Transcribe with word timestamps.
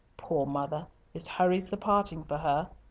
Poor 0.17 0.47
mother! 0.47 0.87
this 1.13 1.27
hurries 1.27 1.69
the 1.69 1.77
parting 1.77 2.23
for 2.23 2.37
her. 2.39 2.71